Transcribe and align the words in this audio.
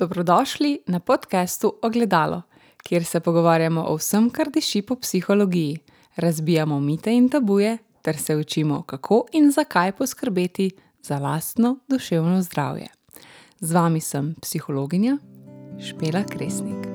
Dobrodošli 0.00 0.78
na 0.86 1.00
podkastu 1.00 1.74
Ogledalo, 1.82 2.42
kjer 2.82 3.04
se 3.04 3.20
pogovarjamo 3.20 3.84
o 3.88 3.96
vsem, 3.96 4.30
kar 4.30 4.48
diši 4.50 4.82
po 4.82 4.96
psihologiji, 4.96 5.78
razbijamo 6.16 6.80
mite 6.80 7.12
in 7.12 7.28
tabuje 7.28 7.78
ter 8.02 8.16
se 8.16 8.36
učimo, 8.36 8.82
kako 8.82 9.26
in 9.32 9.50
zakaj 9.50 9.92
poskrbeti 9.92 10.70
za 11.02 11.18
lastno 11.18 11.76
duševno 11.88 12.42
zdravje. 12.42 12.86
Z 13.60 13.72
vami 13.72 14.00
sem 14.00 14.34
psihologinja 14.42 15.18
Špela 15.88 16.24
Kresnik. 16.24 16.86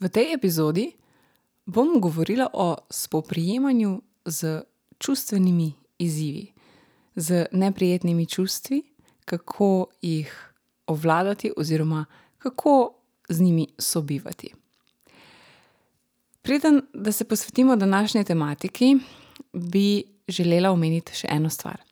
V 0.00 0.08
tej 0.08 0.34
epizodi 0.34 0.92
bom 1.66 2.00
govorila 2.00 2.46
o 2.52 2.76
spoprijemanju 2.90 4.02
z 4.24 4.62
čustvenimi 4.98 5.72
izzivi, 5.98 6.51
z 7.16 7.46
neprijetnimi 7.52 8.26
čustvi, 8.26 8.82
kako 9.24 9.86
jih 10.02 10.52
ovladati, 10.86 11.52
oziroma 11.56 12.04
kako 12.38 12.94
z 13.28 13.40
njimi 13.40 13.66
sobivati. 13.78 14.54
Preden 16.42 16.82
da 16.94 17.12
se 17.12 17.24
posvetimo 17.24 17.76
današnji 17.76 18.24
tematiki, 18.24 18.96
bi 19.52 20.02
želela 20.28 20.70
omeniti 20.70 21.14
še 21.14 21.28
eno 21.30 21.50
stvar. 21.50 21.82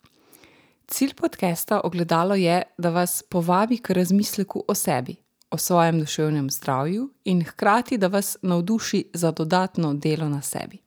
Cilj 0.87 1.15
podcasta 1.15 1.81
Ogledalo 1.85 2.35
je, 2.35 2.63
da 2.79 2.91
vas 2.91 3.23
povabi 3.23 3.79
k 3.79 3.91
razmisleku 3.91 4.65
o 4.69 4.75
sebi, 4.75 5.17
o 5.51 5.59
svojem 5.59 6.01
duševnem 6.01 6.51
zdravju 6.51 7.11
in 7.25 7.45
hkrati, 7.45 7.99
da 7.99 8.07
vas 8.07 8.37
navduši 8.43 9.05
za 9.15 9.31
dodatno 9.31 9.95
delo 9.95 10.29
na 10.29 10.43
sebi. 10.43 10.79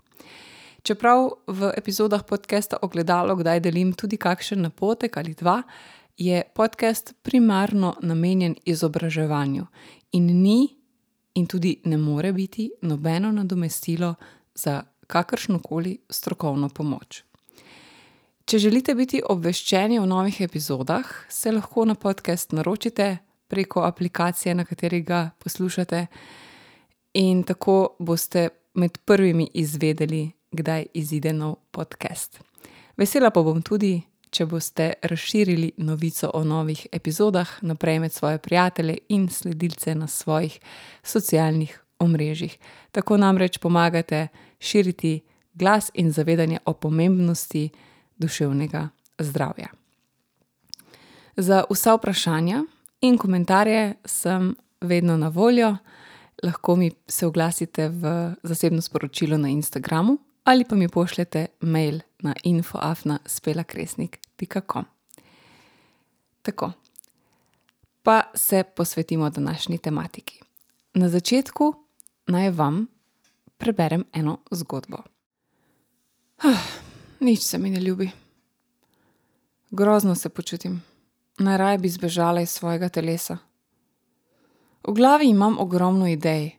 Čeprav 0.83 1.47
v 1.47 1.71
epizodah 1.77 2.23
podcasta 2.27 2.77
Ogledalo 2.81 3.35
kdaj 3.39 3.59
delim 3.63 3.93
tudi 3.95 4.17
kakšen 4.19 4.61
napotek 4.67 5.15
ali 5.17 5.31
dva, 5.31 5.61
je 6.17 6.43
podcast 6.55 7.13
primarno 7.23 7.95
namenjen 8.01 8.55
izobraževanju 8.65 9.63
in 10.11 10.25
ni, 10.43 10.75
in 11.39 11.47
tudi 11.47 11.79
ne 11.85 11.97
more 11.97 12.33
biti, 12.33 12.71
nobeno 12.81 13.31
nadomestilo 13.31 14.15
za 14.55 14.83
kakršno 15.07 15.59
koli 15.59 15.97
strokovno 16.09 16.69
pomoč. 16.69 17.23
Če 18.45 18.59
želite 18.59 18.95
biti 18.95 19.23
obveščeni 19.23 19.99
o 19.99 20.05
novih 20.05 20.41
epizodah, 20.41 21.07
se 21.29 21.51
lahko 21.51 21.85
na 21.85 21.95
podcast 21.95 22.51
naročite 22.51 23.17
preko 23.47 23.87
aplikacije, 23.87 24.55
na 24.55 24.65
kateri 24.65 25.01
ga 25.01 25.29
poslušate, 25.39 26.05
in 27.13 27.43
tako 27.43 27.95
boste 27.99 28.49
med 28.73 28.97
prvimi 29.05 29.47
izvedeli, 29.53 30.31
kdaj 30.53 30.85
izide 30.93 31.33
nov 31.33 31.55
podcast. 31.71 32.39
Vesela 32.97 33.31
pa 33.33 33.41
bom 33.41 33.61
tudi, 33.61 33.97
če 34.33 34.45
boste 34.49 34.93
razširili 35.01 35.71
novico 35.85 36.29
o 36.33 36.43
novih 36.43 36.87
epizodah 36.91 37.49
naprej 37.61 37.99
med 37.99 38.13
svoje 38.13 38.37
prijatelje 38.37 38.97
in 39.09 39.29
sledilce 39.29 39.95
na 39.95 40.07
svojih 40.07 40.59
socialnih 41.03 41.73
omrežjih. 41.99 42.57
Tako 42.91 43.17
namreč 43.17 43.57
pomagate 43.57 44.27
širiti 44.59 45.21
glas 45.53 45.91
in 45.93 46.11
zavedanje 46.11 46.59
o 46.65 46.73
pomembnosti 46.73 47.69
duševnega 48.17 48.89
zdravja. 49.19 49.67
Za 51.37 51.63
vsa 51.69 51.95
vprašanja 51.97 52.63
in 53.01 53.17
komentarje 53.17 53.93
sem 54.05 54.55
vedno 54.81 55.17
na 55.17 55.27
voljo, 55.27 55.77
lahko 56.43 56.75
mi 56.75 56.91
se 57.07 57.27
oglasite 57.27 57.89
v 57.89 58.33
zasebno 58.43 58.81
sporočilo 58.81 59.37
na 59.37 59.49
Instagramu 59.49 60.17
ali 60.43 60.65
pa 60.65 60.75
mi 60.75 60.87
pošljete 60.87 61.45
mail 61.59 61.99
na 62.19 62.35
infoafna.spelakresnik.com. 62.43 64.85
Tako, 66.41 66.71
pa 68.03 68.21
se 68.35 68.63
posvetimo 68.63 69.29
današnji 69.29 69.77
tematiki. 69.77 70.41
Na 70.93 71.09
začetku 71.09 71.73
naj 72.27 72.49
vam 72.49 72.87
preberem 73.57 74.03
eno 74.13 74.37
zgodbo. 74.51 74.97
Ah, 76.37 76.63
nič 77.19 77.39
se 77.39 77.57
mi 77.57 77.69
ne 77.69 77.79
ljubi. 77.79 78.09
Grozno 79.71 80.15
se 80.15 80.29
počutim, 80.29 80.83
najraje 81.37 81.77
bi 81.77 81.89
zbežala 81.89 82.41
iz 82.41 82.49
svojega 82.49 82.89
telesa. 82.89 83.37
V 84.87 84.93
glavi 84.93 85.29
imam 85.29 85.59
ogromno 85.59 86.07
idej, 86.07 86.51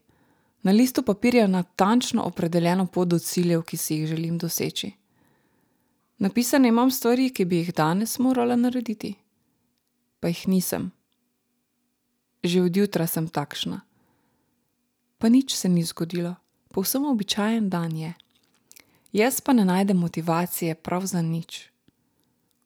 na 0.64 0.72
listu 0.72 1.02
papirja 1.02 1.46
natančno 1.46 2.22
opredeljeno 2.22 2.86
pot 2.86 3.08
do 3.08 3.18
ciljev, 3.18 3.62
ki 3.62 3.76
si 3.76 3.94
jih 3.94 4.06
želim 4.08 4.38
doseči. 4.38 4.92
Napisane 6.18 6.68
imam 6.68 6.90
stvari, 6.90 7.30
ki 7.30 7.44
bi 7.44 7.56
jih 7.56 7.74
danes 7.74 8.18
morala 8.18 8.56
narediti, 8.56 9.14
pa 10.20 10.28
jih 10.28 10.48
nisem. 10.48 10.90
Že 12.44 12.62
od 12.62 12.76
jutra 12.76 13.06
sem 13.06 13.28
takšna. 13.28 13.80
Pa 15.18 15.28
nič 15.28 15.54
se 15.56 15.68
ni 15.68 15.84
zgodilo, 15.84 16.34
povsem 16.72 17.04
običajen 17.04 17.68
dan 17.68 17.96
je. 17.96 18.14
Jaz 19.12 19.40
pa 19.40 19.52
ne 19.52 19.64
najdem 19.64 19.96
motivacije 19.96 20.74
prav 20.74 21.04
za 21.06 21.22
nič. 21.22 21.68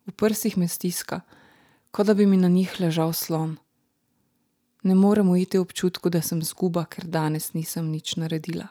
V 0.07 0.13
prsih 0.13 0.57
me 0.57 0.69
stiska, 0.69 1.21
kot 1.91 2.07
da 2.07 2.15
bi 2.15 2.27
mi 2.27 2.37
na 2.37 2.49
njih 2.49 2.81
ležal 2.81 3.13
slon. 3.13 3.59
Ne 4.89 4.95
morem 4.95 5.29
uiti 5.29 5.59
občutku, 5.59 6.09
da 6.09 6.23
sem 6.23 6.41
zguba, 6.43 6.87
ker 6.89 7.05
danes 7.05 7.51
nisem 7.53 7.91
nič 7.93 8.15
naredila. 8.17 8.71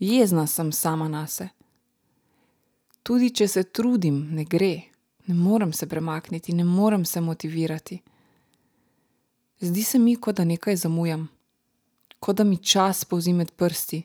Jezna 0.00 0.46
sem 0.46 0.70
sama 0.72 1.08
na 1.08 1.26
se. 1.26 1.48
Tudi 3.02 3.28
če 3.30 3.48
se 3.48 3.62
trudim, 3.62 4.22
ne 4.32 4.46
gre, 4.48 4.70
ne 5.28 5.34
morem 5.34 5.74
se 5.76 5.86
premakniti, 5.90 6.54
ne 6.56 6.64
morem 6.64 7.04
se 7.04 7.20
motivirati. 7.20 8.00
Zdi 9.60 9.84
se 9.84 9.98
mi, 9.98 10.16
kot 10.16 10.40
da 10.40 10.48
nekaj 10.48 10.80
zamujam, 10.86 11.28
kot 12.18 12.40
da 12.40 12.48
mi 12.48 12.56
čas 12.56 13.04
povzi 13.04 13.36
med 13.36 13.52
prsti, 13.52 14.00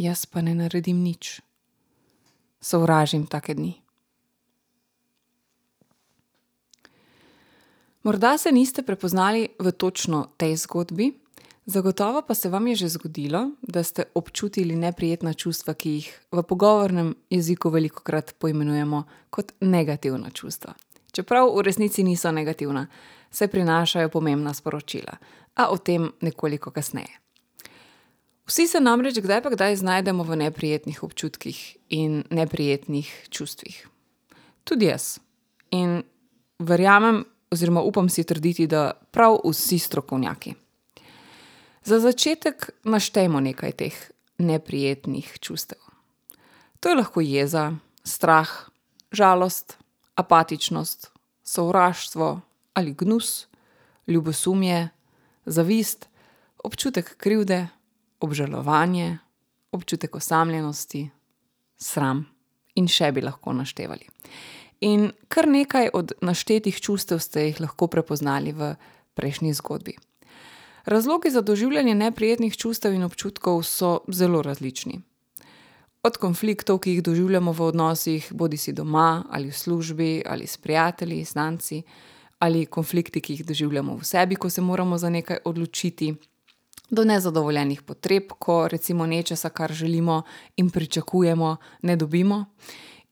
jaz 0.00 0.24
pa 0.26 0.40
ne 0.40 0.54
naredim 0.54 1.04
nič. 1.04 1.40
Sovražim 2.60 3.26
take 3.26 3.54
dni. 3.54 3.81
Morda 8.02 8.38
se 8.38 8.52
niste 8.52 8.82
prepoznali 8.82 9.48
v 9.58 9.72
točno 9.72 10.26
tej 10.36 10.56
zgodbi, 10.56 11.12
zagotovo 11.66 12.22
pa 12.22 12.34
se 12.34 12.48
vam 12.48 12.66
je 12.66 12.74
že 12.74 12.88
zgodilo, 12.88 13.50
da 13.62 13.82
ste 13.82 14.04
občutili 14.14 14.76
neprijetna 14.76 15.34
čustva, 15.34 15.74
ki 15.74 15.90
jih 15.90 16.20
v 16.32 16.42
pogovornem 16.42 17.14
jeziku 17.30 17.70
veliko 17.70 18.02
krat 18.02 18.34
poimenujemo 18.38 19.04
kot 19.30 19.52
negativna 19.60 20.30
čustva. 20.30 20.74
Čeprav 21.12 21.54
v 21.54 21.62
resnici 21.62 22.02
niso 22.02 22.32
negativna, 22.32 22.86
se 23.30 23.48
prinašajo 23.48 24.08
pomembna 24.08 24.54
sporočila, 24.54 25.16
a 25.54 25.68
o 25.70 25.78
tem 25.78 26.10
nekoliko 26.20 26.70
kasneje. 26.70 27.20
Vsi 28.46 28.66
se 28.66 28.80
namreč 28.80 29.18
kdaj 29.18 29.42
pa 29.42 29.50
kdaj 29.50 29.76
znajdemo 29.76 30.24
v 30.24 30.36
neprijetnih 30.36 31.02
občutkih 31.02 31.76
in 31.88 32.24
neprijetnih 32.30 33.26
čustvih. 33.30 33.88
Tudi 34.64 34.86
jaz. 34.86 35.18
In 35.70 36.02
verjamem, 36.58 37.24
oziroma 37.52 37.82
upam 37.82 38.08
si 38.08 38.24
trditi, 38.24 38.66
da 38.66 38.92
prav 39.10 39.38
vsi 39.44 39.78
strokovnjaki. 39.78 40.54
Za 41.84 41.98
začetek 42.00 42.70
naštejmo 42.84 43.40
nekaj 43.40 43.72
teh 43.72 43.96
neprijetnih 44.38 45.38
čustev. 45.40 45.78
To 46.80 46.88
je 46.88 46.94
lahko 46.94 47.20
jeza, 47.20 47.72
strah, 48.04 48.50
žalost, 49.12 49.76
apatičnost, 50.14 51.10
sovraštvo 51.42 52.40
ali 52.74 52.94
gnus, 52.94 53.46
ljubosumje, 54.06 54.88
zavist, 55.44 56.08
občutek 56.64 57.16
krivde, 57.16 57.68
obžalovanje, 58.20 59.18
občutek 59.72 60.16
osamljenosti, 60.16 61.10
sram 61.76 62.24
in 62.74 62.88
še 62.88 63.12
bi 63.12 63.22
lahko 63.22 63.52
naštevali. 63.52 64.08
In 64.82 65.12
kar 65.30 65.46
nekaj 65.48 65.92
od 65.94 66.12
naštetih 66.20 66.80
čustev 66.80 67.20
ste 67.22 67.46
jih 67.46 67.60
lahko 67.62 67.86
prepoznali 67.86 68.50
v 68.52 68.74
prejšnji 69.14 69.54
zgodbi. 69.54 69.94
Razlogi 70.84 71.30
za 71.30 71.40
doživljanje 71.40 71.94
neprijetnih 71.94 72.56
čustev 72.56 72.94
in 72.94 73.04
občutkov 73.06 73.62
so 73.62 74.00
zelo 74.10 74.42
različni. 74.42 74.98
Od 76.02 76.16
konfliktov, 76.18 76.80
ki 76.82 76.96
jih 76.96 77.02
doživljamo 77.02 77.52
v 77.52 77.62
odnosih, 77.62 78.26
bodi 78.34 78.58
si 78.58 78.72
doma 78.72 79.22
ali 79.30 79.50
v 79.50 79.58
službi 79.58 80.22
ali 80.26 80.46
s 80.46 80.58
prijatelji, 80.58 81.24
znanci, 81.24 81.82
ali 82.38 82.66
konflikti, 82.66 83.20
ki 83.20 83.32
jih 83.32 83.46
doživljamo 83.46 83.94
v 83.96 84.04
sebi, 84.04 84.34
ko 84.34 84.50
se 84.50 84.60
moramo 84.60 84.98
za 84.98 85.10
nekaj 85.10 85.44
odločiti, 85.44 86.14
do 86.90 87.04
nezadovoljenih 87.04 87.82
potreb, 87.82 88.34
ko 88.38 88.68
recimo 88.68 89.06
nečesa, 89.06 89.48
kar 89.48 89.72
želimo 89.72 90.22
in 90.56 90.70
pričakujemo, 90.70 91.56
ne 91.82 91.96
dobimo. 91.96 92.44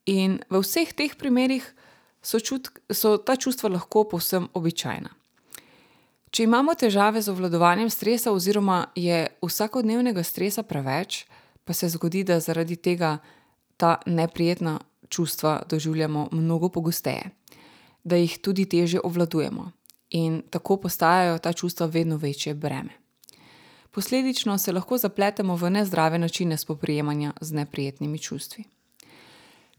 In 0.06 0.40
v 0.50 0.60
vseh 0.62 0.92
teh 0.96 1.14
primerih 1.16 1.64
so, 2.22 2.40
čut, 2.40 2.70
so 2.88 3.18
ta 3.18 3.36
čustva 3.36 3.68
lahko 3.68 4.04
povsem 4.04 4.48
običajna. 4.54 5.10
Če 6.30 6.46
imamo 6.46 6.76
težave 6.78 7.22
z 7.22 7.32
obvladovanjem 7.32 7.90
stresa, 7.90 8.30
oziroma 8.32 8.86
je 8.94 9.26
vsakodnevnega 9.42 10.22
stresa 10.22 10.62
preveč, 10.62 11.24
pa 11.64 11.74
se 11.74 11.88
zgodi, 11.90 12.22
da 12.24 12.38
zaradi 12.40 12.76
tega 12.76 13.18
ta 13.76 13.98
neprijetna 14.06 14.78
čustva 15.10 15.62
doživljamo 15.68 16.28
mnogo 16.32 16.68
pogosteje, 16.68 17.30
da 18.04 18.16
jih 18.16 18.38
tudi 18.38 18.64
teže 18.64 19.00
obvladujemo 19.04 19.72
in 20.10 20.42
tako 20.50 20.76
postajajo 20.76 21.38
ta 21.38 21.52
čustva 21.52 21.86
vedno 21.86 22.16
večje 22.16 22.54
breme. 22.54 22.94
Posledično 23.90 24.58
se 24.58 24.72
lahko 24.72 24.98
zapletemo 24.98 25.56
v 25.56 25.70
nezdrave 25.70 26.18
načine 26.18 26.56
spoprijemanja 26.56 27.32
z 27.40 27.52
neprijetnimi 27.52 28.18
čustvi. 28.18 28.64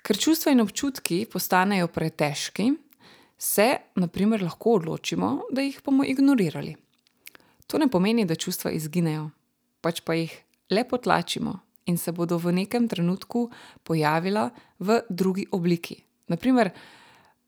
Ker 0.01 0.17
čustva 0.17 0.51
in 0.51 0.63
občutki 0.63 1.25
postanejo 1.29 1.87
pretežki, 1.87 2.71
se, 3.41 3.67
naprimer, 3.95 4.43
lahko 4.43 4.77
odločimo, 4.77 5.31
da 5.51 5.65
jih 5.65 5.79
bomo 5.85 6.05
ignorirali. 6.05 6.75
To 7.67 7.77
ne 7.77 7.87
pomeni, 7.89 8.25
da 8.25 8.35
čustva 8.35 8.71
izginejo, 8.75 9.29
pač 9.81 10.01
pa 10.05 10.13
jih 10.17 10.33
le 10.69 10.83
potlačimo 10.87 11.59
in 11.89 11.97
se 11.97 12.11
bodo 12.11 12.37
v 12.37 12.53
nekem 12.53 12.87
trenutku 12.87 13.49
pojavila 13.83 14.49
v 14.79 15.01
drugi 15.09 15.47
obliki. 15.51 16.03
Naprimer, 16.29 16.69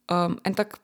um, 0.10 0.40
en 0.44 0.54
tak 0.54 0.80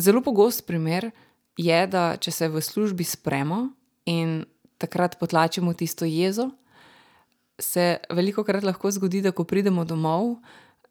zelo 0.00 0.22
pogost 0.24 0.64
primer 0.66 1.10
je, 1.58 1.80
da 1.86 2.16
če 2.16 2.32
se 2.32 2.48
v 2.48 2.62
službi 2.62 3.04
spremo 3.04 3.68
in 4.06 4.46
takrat 4.78 5.18
potlačimo 5.20 5.74
tisto 5.74 6.06
jezo, 6.08 6.50
se 7.58 7.98
veliko 8.14 8.44
krat 8.46 8.64
lahko 8.64 8.90
zgodi, 8.94 9.20
da 9.20 9.34
ko 9.34 9.44
pridemo 9.44 9.84
domov, 9.84 10.38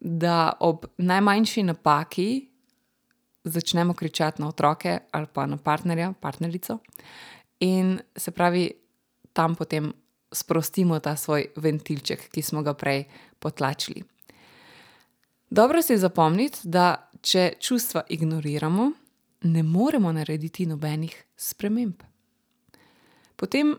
da 0.00 0.52
ob 0.60 0.86
najmanjši 0.98 1.62
napaki 1.62 2.48
začnemo 3.44 3.94
kričati 3.94 4.42
na 4.42 4.48
otroke 4.48 4.98
ali 5.10 5.26
pa 5.32 5.46
na 5.46 5.56
partnerja, 5.56 6.12
partnerico, 6.20 6.78
in 7.60 7.98
se 8.16 8.30
pravi, 8.30 8.70
tam 9.32 9.54
potem 9.54 9.92
sprostimo 10.32 10.98
ta 11.00 11.16
svoj 11.16 11.46
ventilček, 11.56 12.28
ki 12.30 12.42
smo 12.42 12.62
ga 12.62 12.74
prej 12.74 13.04
potlačili. 13.38 14.02
Dobro 15.50 15.82
si 15.82 15.92
je 15.92 15.98
zapomniti, 15.98 16.60
da 16.64 17.10
če 17.20 17.52
čustva 17.60 18.02
ignoriramo, 18.08 18.90
ne 19.42 19.62
moremo 19.62 20.12
narediti 20.12 20.66
nobenih 20.66 21.14
sprememb. 21.36 22.02
Potem 23.36 23.76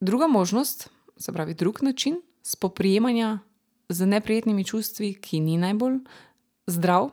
druga 0.00 0.26
možnost, 0.26 0.88
se 1.16 1.32
pravi, 1.32 1.54
drug 1.54 1.82
način 1.82 2.20
spoprijemanja 2.42 3.38
z 3.88 4.06
neprijetnimi 4.06 4.64
čustvi, 4.64 5.14
ki 5.14 5.40
ni 5.40 5.56
najbolj 5.58 5.98
zdrav, 6.66 7.10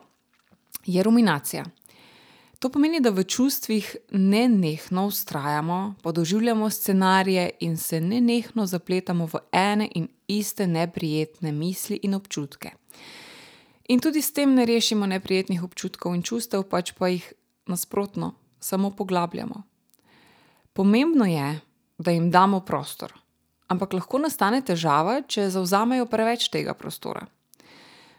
je 0.86 1.02
ruminacija. 1.02 1.64
To 2.62 2.68
pomeni, 2.70 3.00
da 3.00 3.10
v 3.10 3.24
čustvih 3.24 3.96
ne 4.10 4.48
nehno 4.48 5.06
ustrajamo, 5.06 5.94
podoživljamo 6.02 6.70
scenarije 6.70 7.50
in 7.60 7.76
se 7.76 8.00
ne 8.00 8.20
nehno 8.20 8.66
zapletamo 8.66 9.26
v 9.26 9.40
ene 9.52 9.88
in 9.94 10.08
iste 10.28 10.66
neprijetne 10.66 11.52
misli 11.52 11.98
in 12.02 12.14
občutke. 12.14 12.70
In 13.88 14.00
tudi 14.00 14.22
s 14.22 14.32
tem 14.32 14.54
ne 14.54 14.66
rešimo 14.66 15.06
neprijetnih 15.06 15.62
občutkov 15.62 16.14
in 16.14 16.22
čustev, 16.22 16.62
pač 16.62 16.92
pa 16.98 17.08
jih 17.08 17.32
nasprotno, 17.66 18.34
samo 18.60 18.90
poglabljamo. 18.90 19.62
Pomembno 20.72 21.24
je, 21.24 21.60
da 21.98 22.10
jim 22.10 22.30
damo 22.30 22.60
prostor, 22.60 23.12
ampak 23.72 23.96
lahko 23.96 24.20
nastane 24.22 24.60
težava, 24.62 25.22
če 25.26 25.48
zauzamejo 25.52 26.06
preveč 26.10 26.48
tega 26.52 26.74
prostora. 26.78 27.26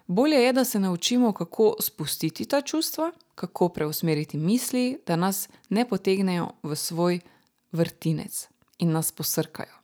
Bolje 0.07 0.41
je, 0.43 0.53
da 0.53 0.63
se 0.65 0.79
naučimo, 0.79 1.31
kako 1.33 1.75
spustiti 1.79 2.45
ta 2.45 2.61
čustva, 2.61 3.11
kako 3.35 3.69
preusmeriti 3.69 4.37
misli, 4.37 4.97
da 5.07 5.15
nas 5.15 5.47
ne 5.69 5.85
potegnejo 5.87 6.49
v 6.63 6.75
svoj 6.75 7.19
vrtinec 7.71 8.47
in 8.83 8.91
nas 8.91 9.11
posrkajo. 9.11 9.79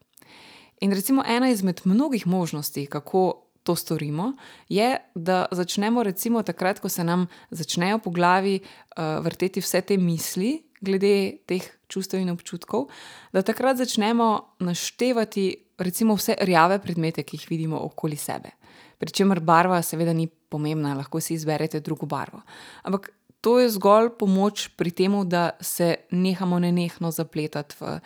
In 0.80 0.92
recimo 0.92 1.24
ena 1.26 1.48
izmed 1.50 1.80
mnogih 1.84 2.26
možnosti, 2.26 2.86
kako 2.86 3.46
to 3.62 3.76
storimo, 3.76 4.32
je, 4.68 4.96
da 5.14 5.46
začnemo, 5.50 6.02
recimo 6.02 6.42
takrat, 6.42 6.80
ko 6.80 6.88
se 6.88 7.04
nam 7.04 7.26
začnejo 7.50 7.98
po 7.98 8.10
glavi 8.10 8.60
uh, 8.60 9.24
vrteti 9.24 9.60
vse 9.60 9.80
te 9.80 9.96
misli, 9.96 10.62
glede 10.80 11.36
teh 11.46 11.79
čustev 11.90 12.22
in 12.22 12.30
občutkov, 12.30 12.88
da 13.32 13.42
takrat 13.42 13.80
začnemo 13.82 14.30
naštevati, 14.62 15.46
recimo, 15.78 16.16
vse 16.16 16.38
rjave 16.40 16.78
predmete, 16.82 17.24
ki 17.26 17.36
jih 17.36 17.46
vidimo 17.50 17.80
okoli 17.90 18.16
sebe. 18.16 18.54
Pričemer 19.00 19.40
barva, 19.40 19.80
seveda, 19.82 20.12
ni 20.12 20.28
pomembna, 20.28 20.94
lahko 20.94 21.20
si 21.20 21.34
izberete 21.34 21.80
drugo 21.80 22.06
barvo. 22.06 22.42
Ampak 22.82 23.10
to 23.40 23.58
je 23.58 23.70
zgolj 23.72 24.12
pomoč 24.18 24.68
pri 24.76 24.90
tem, 24.90 25.16
da 25.28 25.50
se 25.60 25.94
nehamo 26.10 26.58
nenehno 26.58 27.10
zapletati 27.10 27.76
v 27.80 28.00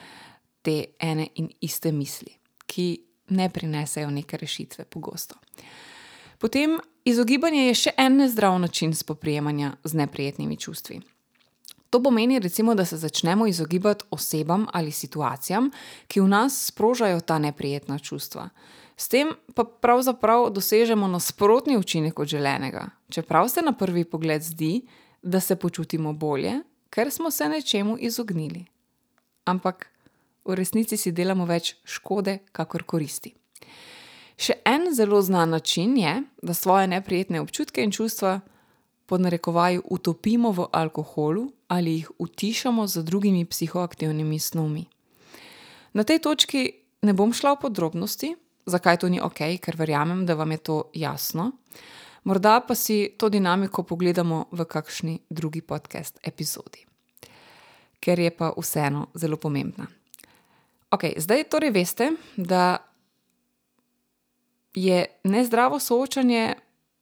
te 0.63 0.85
ene 0.99 1.29
in 1.35 1.51
iste 1.61 1.93
misli, 1.93 2.33
ki 2.67 2.87
ne 3.35 3.49
prinesejo 3.51 4.11
neke 4.11 4.37
rešitve, 4.37 4.85
pogosto. 4.85 5.37
Potem 6.39 6.79
izogibanje 7.05 7.67
je 7.67 7.75
še 7.75 7.93
en 7.97 8.17
nezdrav 8.21 8.59
način 8.61 8.95
spoprijemanja 8.95 9.77
z 9.85 9.95
neprijetnimi 9.95 10.57
čustvi. 10.57 11.01
To 11.95 12.03
pomeni, 12.03 12.39
recimo, 12.39 12.75
da 12.75 12.85
se 12.85 12.97
začnemo 12.97 13.47
izogibati 13.47 14.05
osebam 14.11 14.67
ali 14.73 14.91
situacijam, 14.91 15.71
ki 16.07 16.21
v 16.21 16.29
nas 16.29 16.57
sprožajo 16.67 17.21
ta 17.21 17.39
neprijetna 17.39 17.99
čustva. 17.99 18.49
S 18.97 19.09
tem 19.09 19.31
pa 19.55 19.65
pravzaprav 19.65 20.49
dosežemo 20.51 21.07
nasprotni 21.09 21.77
učinek 21.79 22.19
od 22.19 22.27
želenega, 22.29 22.89
čeprav 23.11 23.49
se 23.49 23.63
na 23.63 23.73
prvi 23.73 24.05
pogled 24.05 24.43
zdi, 24.43 24.81
da 25.23 25.41
se 25.41 25.57
počutimo 25.57 26.13
bolje, 26.13 26.57
ker 26.91 27.11
smo 27.11 27.31
se 27.31 27.49
nečemu 27.49 27.97
izognili. 28.01 28.65
Ampak 29.45 29.87
v 30.45 30.55
resnici 30.55 30.97
si 30.97 31.13
delamo 31.13 31.47
več 31.47 31.77
škode, 31.85 32.39
kakor 32.53 32.83
koristi. 32.83 33.37
Še 34.37 34.59
en 34.67 34.91
zelo 34.95 35.23
znan 35.23 35.51
način 35.51 35.95
je, 35.97 36.23
da 36.43 36.55
svoje 36.55 36.91
neprijetne 36.91 37.41
občutke 37.41 37.87
in 37.87 37.95
čustva 37.95 38.41
pod 39.07 39.21
narekovaji 39.21 39.81
utopimo 39.91 40.51
v 40.51 40.67
alkoholu 40.73 41.53
ali 41.75 41.99
jih 41.99 42.11
utišamo 42.19 42.87
z 42.87 43.03
drugimi 43.03 43.45
psihoaktivnimi 43.45 44.39
snovmi. 44.39 44.85
Na 45.93 46.05
tej 46.05 46.19
točki 46.23 46.71
ne 47.03 47.13
bom 47.13 47.33
šla 47.33 47.55
v 47.55 47.61
podrobnosti, 47.67 48.31
zakaj 48.67 49.03
to 49.03 49.11
ni 49.11 49.21
ok, 49.21 49.59
ker 49.61 49.77
verjamem, 49.77 50.25
da 50.27 50.35
vam 50.35 50.55
je 50.55 50.59
to 50.59 50.77
jasno. 50.95 51.51
Morda 52.25 52.61
pa 52.61 52.75
si 52.75 53.13
to 53.19 53.29
dinamiko 53.29 53.83
pogledamo 53.83 54.47
v 54.53 54.65
kakšni 54.65 55.19
drugi 55.31 55.61
podcast 55.61 56.19
epizodi, 56.25 56.87
ker 58.01 58.19
je 58.19 58.31
pa 58.31 58.55
vseeno 58.57 59.11
zelo 59.15 59.37
pomembna. 59.37 59.87
Ok, 60.91 61.11
zdaj 61.19 61.49
torej 61.51 61.75
veste, 61.75 62.11
da 62.37 62.79
je 64.75 65.05
nezdravo 65.25 65.79
soočanje 65.79 66.55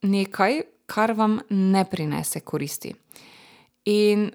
nekaj, 0.03 0.63
kar 0.87 1.13
vam 1.13 1.39
ne 1.51 1.85
prinese 1.85 2.41
koristi. 2.41 2.93
In 3.85 4.31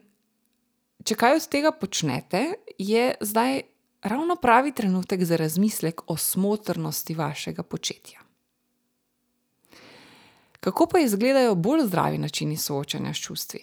če 1.08 1.16
kaj 1.16 1.38
od 1.40 1.48
tega 1.48 1.72
počnete, 1.72 2.44
je 2.78 3.14
zdaj 3.22 3.62
ravno 4.04 4.36
pravi 4.36 4.74
trenutek 4.76 5.24
za 5.24 5.38
razmislek 5.40 6.02
o 6.08 6.18
smotrnosti 6.18 7.16
vašega 7.16 7.64
početja. 7.64 8.20
Kako 10.60 10.88
pa 10.92 11.00
izgledajo 11.00 11.56
bolj 11.56 11.86
zdravi 11.88 12.18
načini 12.18 12.58
soočanja 12.58 13.14
s 13.14 13.24
čustvi? 13.24 13.60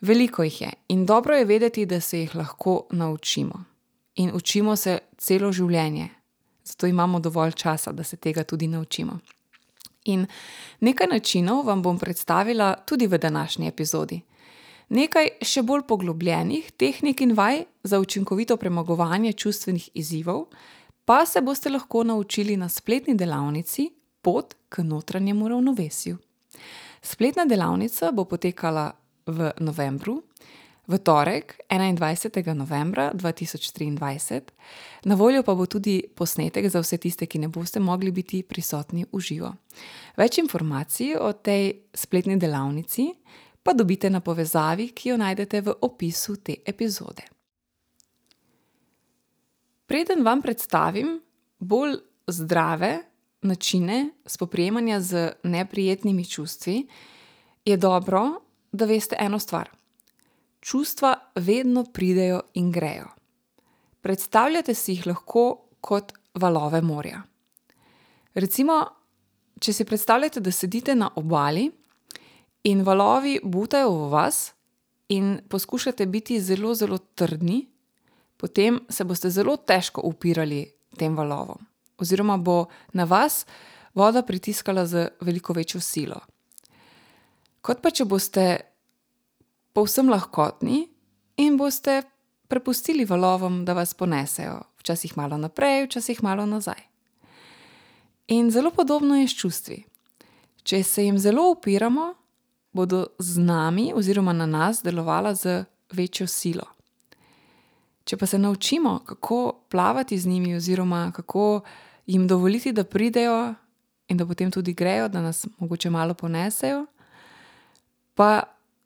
Veliko 0.00 0.42
jih 0.42 0.60
je 0.60 0.70
in 0.88 1.06
dobro 1.06 1.36
je 1.36 1.44
vedeti, 1.44 1.86
da 1.86 2.00
se 2.00 2.20
jih 2.20 2.34
lahko 2.34 2.86
naučimo. 2.90 3.64
In 4.14 4.30
učimo 4.34 4.76
se 4.76 4.98
celo 5.18 5.52
življenje, 5.52 6.08
zato 6.64 6.86
imamo 6.86 7.20
dovolj 7.20 7.52
časa, 7.52 7.92
da 7.92 8.04
se 8.04 8.16
tega 8.16 8.44
tudi 8.44 8.66
naučimo. 8.66 9.18
In 10.04 10.26
nekaj 10.80 11.06
načinov 11.06 11.66
vam 11.66 11.82
bom 11.82 11.98
predstavila 11.98 12.74
tudi 12.86 13.06
v 13.06 13.18
današnji 13.18 13.68
epizodi. 13.68 14.20
Nekaj 14.92 15.30
še 15.40 15.62
bolj 15.64 15.86
poglobljenih 15.88 16.66
tehnik 16.76 17.22
in 17.24 17.30
vaj 17.32 17.62
za 17.80 17.96
učinkovito 18.00 18.58
premagovanje 18.60 19.32
čustvenih 19.32 19.86
izzivov, 19.96 20.50
pa 21.08 21.24
se 21.26 21.40
boste 21.40 21.70
lahko 21.72 22.02
naučili 22.04 22.56
na 22.56 22.68
spletni 22.68 23.14
delavnici 23.16 23.88
Pot 24.22 24.54
k 24.68 24.84
notranjemu 24.84 25.48
ravnovesju. 25.48 26.18
Spletna 27.02 27.46
delavnica 27.48 28.12
bo 28.12 28.24
potekala 28.24 28.92
v 29.26 29.50
novembru, 29.58 30.20
v 30.86 30.98
torek, 30.98 31.56
21. 31.70 32.52
novembra 32.54 33.10
2023, 33.14 34.40
na 35.04 35.14
voljo 35.14 35.42
pa 35.42 35.54
bo 35.54 35.66
tudi 35.66 36.02
posnetek 36.14 36.68
za 36.68 36.82
vse 36.84 36.98
tiste, 36.98 37.26
ki 37.26 37.38
ne 37.38 37.48
boste 37.48 37.80
mogli 37.80 38.12
biti 38.12 38.42
prisotni 38.42 39.06
v 39.12 39.20
živo. 39.20 39.54
Več 40.20 40.38
informacij 40.38 41.16
o 41.16 41.32
tej 41.32 41.72
spletni 41.94 42.36
delavnici 42.36 43.08
pa 43.62 43.72
dobite 43.72 44.10
na 44.10 44.20
povezavi, 44.20 44.88
ki 44.88 45.08
jo 45.08 45.16
najdete 45.16 45.60
v 45.60 45.74
opisu 45.80 46.36
te 46.36 46.56
epizode. 46.66 47.22
Preden 49.86 50.24
vam 50.24 50.42
predstavim 50.42 51.20
bolj 51.58 51.96
zdrave 52.26 52.98
načine 53.42 54.10
spoprijemanja 54.26 55.00
z 55.00 55.32
neprijetnimi 55.42 56.24
čustvi, 56.28 56.86
je 57.64 57.76
dobro, 57.76 58.40
da 58.72 58.84
veste 58.84 59.16
eno 59.18 59.38
stvar. 59.38 59.70
Čustva 60.60 61.14
vedno 61.34 61.84
pridejo 61.84 62.40
in 62.54 62.72
grejo. 62.72 63.08
Predstavljate 64.00 64.74
si 64.74 64.92
jih 64.92 65.06
lahko 65.06 65.58
kot 65.80 66.12
valove 66.34 66.80
morja. 66.80 67.22
Recimo, 68.34 68.86
če 69.60 69.72
si 69.72 69.84
predstavljate, 69.84 70.40
da 70.40 70.50
sedite 70.50 70.94
na 70.94 71.10
obali 71.16 71.70
in 72.64 72.82
valovi 72.82 73.40
butajo 73.42 73.90
v 73.90 74.10
vas, 74.10 74.52
in 75.08 75.40
poskušate 75.48 76.06
biti 76.06 76.40
zelo, 76.40 76.74
zelo 76.74 76.98
trdni, 76.98 77.66
potem 78.36 78.80
se 78.88 79.04
boste 79.04 79.30
zelo 79.30 79.56
težko 79.56 80.00
upirali 80.04 80.64
tem 80.96 81.16
valovom, 81.16 81.60
oziroma 81.98 82.36
bo 82.36 82.66
na 82.92 83.04
vas 83.04 83.44
voda 83.94 84.22
pritiskala 84.22 84.86
z 84.86 85.08
veliko 85.20 85.52
večjo 85.52 85.80
silo. 85.80 86.20
Kot 87.60 87.82
pa 87.82 87.90
če 87.90 88.04
boste 88.08 88.46
povsem 89.72 90.08
lahkotni 90.10 90.86
in 91.36 91.56
boste 91.56 92.02
prepustili 92.48 93.04
valovom, 93.04 93.62
da 93.64 93.76
vas 93.76 93.94
ponesejo, 93.94 94.58
včasih 94.80 95.16
malo 95.16 95.36
naprej, 95.36 95.86
včasih 95.86 96.22
malo 96.22 96.46
nazaj. 96.46 96.80
In 98.28 98.50
zelo 98.50 98.70
podobno 98.70 99.16
je 99.20 99.28
s 99.28 99.36
čustvi. 99.36 99.78
Če 100.62 100.82
se 100.82 101.04
jim 101.04 101.18
zelo 101.18 101.50
upiramo, 101.52 102.12
bodo 102.72 103.06
z 103.18 103.38
nami 103.38 103.92
oziroma 103.94 104.32
na 104.32 104.46
nas 104.46 104.82
delovala 104.82 105.34
z 105.34 105.64
večjo 105.92 106.26
silo. 106.26 106.66
Če 108.04 108.16
pa 108.16 108.26
se 108.26 108.38
naučimo, 108.38 108.98
kako 109.06 109.52
plavati 109.70 110.18
z 110.18 110.26
njimi, 110.26 110.56
oziroma 110.56 111.12
kako 111.14 111.60
jim 112.06 112.28
dovoliti, 112.28 112.72
da 112.72 112.84
pridejo 112.84 113.54
in 114.08 114.16
da 114.16 114.26
potem 114.26 114.50
tudi 114.50 114.72
grejo, 114.72 115.08
da 115.08 115.20
nas 115.20 115.46
mogoče 115.58 115.90
malo 115.90 116.14
ponesejo, 116.14 116.86
pa 118.14 118.42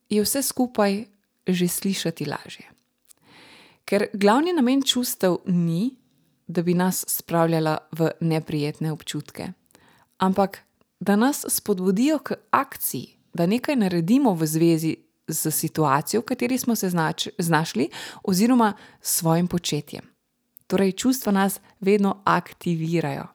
je 0.09 0.23
vse 0.23 0.43
skupaj 0.43 1.05
že 1.47 1.69
slišati 1.69 2.26
lažje. 2.26 2.66
Ker 3.85 4.07
glavni 4.12 4.52
namen 4.52 4.83
čustev 4.83 5.37
ni, 5.47 5.95
da 6.47 6.62
bi 6.62 6.75
nas 6.75 7.05
spravljala 7.09 7.78
v 7.93 8.11
neprijetne 8.21 8.93
občutke, 8.93 9.52
ampak 10.19 10.59
da 11.00 11.16
nas 11.16 11.45
spodbudijo 11.49 12.19
k 12.19 12.35
akciji, 12.50 13.15
da 13.37 13.47
nekaj 13.47 13.76
naredimo 13.76 14.35
v 14.35 14.47
zvezi 14.47 14.97
z 15.28 15.50
situacijo, 15.50 16.21
v 16.21 16.25
kateri 16.25 16.59
smo 16.59 16.76
se 16.76 16.90
znač, 16.90 17.28
znašli, 17.38 17.88
oziroma 18.23 18.73
s 19.00 19.19
svojim 19.19 19.49
početjem. 19.49 20.05
Torej, 20.66 20.93
čustva 20.93 21.33
nas 21.33 21.61
vedno 21.81 22.23
aktivirajo. 22.25 23.26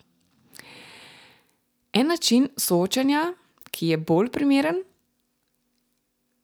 En 1.93 2.07
način 2.07 2.47
soočanja, 2.57 3.33
ki 3.71 3.87
je 3.87 3.97
bolj 3.97 4.31
primeren, 4.31 4.83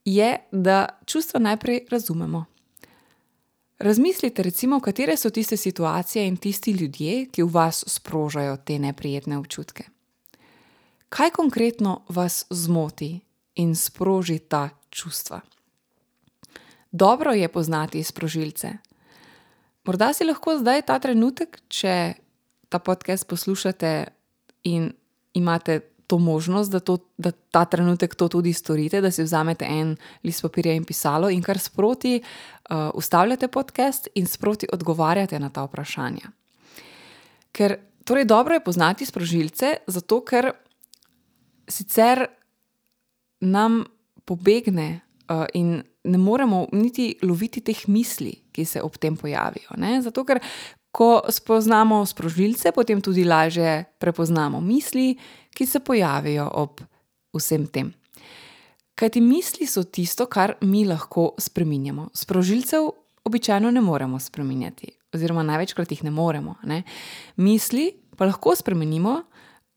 je, 0.06 0.38
da 0.52 0.88
čustva 1.06 1.40
najprej 1.40 1.86
razumemo. 1.92 2.46
Razmislite, 3.80 4.44
recimo, 4.44 4.80
katere 4.80 5.18
so 5.18 5.30
tiste 5.30 5.58
situacije 5.58 6.28
in 6.28 6.38
tisti 6.38 6.72
ljudje, 6.72 7.26
ki 7.32 7.44
v 7.44 7.52
vas 7.52 7.84
sprožajo 7.88 8.58
te 8.58 8.80
neprijetne 8.80 9.38
občutke. 9.38 9.84
Kaj 11.10 11.30
konkretno 11.32 12.02
vas 12.10 12.46
zmoti 12.50 13.20
in 13.58 13.76
sproži 13.76 14.40
ta 14.40 14.70
čustva. 14.90 15.42
Dobro 16.92 17.34
je 17.34 17.48
poznati 17.48 18.04
sprožilce. 18.04 18.78
Morda 19.84 20.14
si 20.14 20.26
lahko 20.28 20.58
zdaj 20.60 20.82
ta 20.88 21.00
trenutek, 21.00 21.60
če 21.68 22.14
ta 22.70 22.80
podcast 22.80 23.28
poslušate 23.28 23.92
in 24.68 24.92
imate 25.34 25.80
to 26.08 26.18
možnost, 26.18 26.72
da, 26.72 26.80
to, 26.80 26.98
da 27.18 27.32
ta 27.32 27.66
trenutek 27.66 28.16
to 28.16 28.28
tudi 28.32 28.54
storite, 28.54 29.02
da 29.02 29.12
si 29.12 29.24
vzamete 29.24 29.68
en 29.68 29.96
list 30.24 30.42
papirja 30.42 30.74
in 30.76 30.86
pisalo 30.88 31.30
in 31.30 31.44
kar 31.44 31.60
sproti 31.60 32.16
uh, 32.20 32.90
ustavljate 32.96 33.48
podcast 33.48 34.08
in 34.16 34.28
sproti 34.28 34.68
odgovarjate 34.74 35.40
na 35.40 35.50
ta 35.50 35.66
vprašanja. 35.68 36.32
Ker 37.52 37.78
torej 38.08 38.26
dobro 38.26 38.56
je 38.56 38.64
poznati 38.64 39.06
sprožilce, 39.06 39.74
zato 39.88 40.22
ker 40.24 40.52
sicer 41.68 42.28
nam 43.40 43.84
pobegne 44.26 45.02
uh, 45.30 45.46
in 45.54 45.84
ne 46.04 46.18
moremo 46.18 46.68
niti 46.72 47.12
loviti 47.22 47.62
teh 47.62 47.88
misli, 47.88 48.34
ki 48.52 48.66
se 48.66 48.82
ob 48.82 48.98
tem 48.98 49.18
pojavijo. 49.18 49.76
Ne? 49.78 50.00
Zato, 50.02 50.24
ker 50.28 50.40
ko 50.92 51.22
spoznamo 51.30 52.02
sprožilce, 52.06 52.72
potem 52.76 53.02
tudi 53.02 53.26
lažje 53.28 53.84
prepoznamo 54.00 54.62
misli, 54.62 55.16
ki 55.54 55.66
se 55.66 55.80
pojavijo 55.80 56.48
ob 56.54 56.82
vsem 57.36 57.68
tem. 57.68 57.92
Kaj 58.98 59.14
ti 59.14 59.22
misli 59.22 59.68
so 59.70 59.84
tisto, 59.84 60.26
kar 60.26 60.56
mi 60.62 60.86
lahko 60.90 61.36
spremenjamo. 61.38 62.10
Sprožilcev 62.18 62.90
običajno 63.28 63.72
ne 63.72 63.82
moremo 63.82 64.20
spremenjati, 64.20 64.90
oziroma 65.14 65.44
največkrat 65.46 65.92
jih 65.92 66.04
ne 66.08 66.12
moremo. 66.12 66.56
Ne? 66.64 66.82
Misli 67.36 67.92
pa 68.18 68.26
lahko 68.26 68.56
spremenimo, 68.56 69.20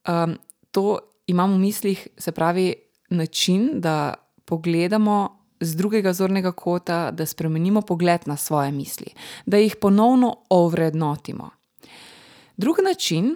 um, 0.09 0.37
to 0.71 0.97
imamo 1.27 1.55
v 1.55 1.59
mislih, 1.67 2.07
se 2.17 2.31
pravi, 2.31 2.73
način, 3.11 3.69
da 3.73 4.13
pogledamo 4.45 5.41
z 5.59 5.75
drugega 5.75 6.13
zornega 6.13 6.51
kota, 6.51 7.11
da 7.11 7.25
spremenimo 7.25 7.81
pogled 7.81 8.21
na 8.25 8.37
svoje 8.37 8.71
misli, 8.71 9.13
da 9.45 9.57
jih 9.57 9.75
ponovno 9.81 10.35
ovrednotimo. 10.49 11.49
Drugi 12.57 12.81
način 12.81 13.35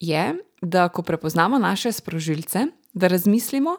je, 0.00 0.34
da 0.62 0.88
ko 0.88 1.02
prepoznamo 1.02 1.58
naše 1.58 1.92
sprožilce, 1.92 2.66
da 2.92 3.08
razmislimo, 3.08 3.76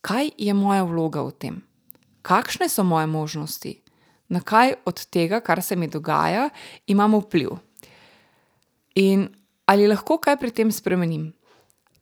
kaj 0.00 0.30
je 0.38 0.54
moja 0.54 0.82
vloga 0.82 1.22
v 1.22 1.30
tem, 1.30 1.62
kakšne 2.22 2.68
so 2.68 2.84
moje 2.84 3.06
možnosti, 3.06 3.80
na 4.28 4.40
kaj 4.40 4.74
od 4.84 5.06
tega, 5.06 5.40
kar 5.40 5.62
se 5.62 5.76
mi 5.76 5.88
dogaja, 5.88 6.48
imamo 6.86 7.18
vpliv. 7.18 7.50
In 8.94 9.28
ali 9.66 9.88
lahko 9.88 10.18
kaj 10.18 10.36
pri 10.36 10.50
tem 10.50 10.72
spremenim, 10.72 11.32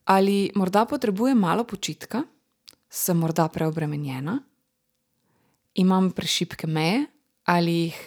ali 0.05 0.51
morda 0.55 0.85
potrebujem 0.85 1.39
malo 1.39 1.65
počitka 1.65 2.23
sem 2.91 3.19
morda 3.19 3.49
preobremenjena, 3.49 4.41
imam 5.75 6.11
prešipke 6.11 6.67
meje? 6.67 7.07
Ali 7.45 7.73
jih 7.73 8.01